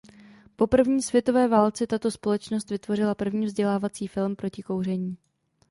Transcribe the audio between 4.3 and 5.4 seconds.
proti kouření.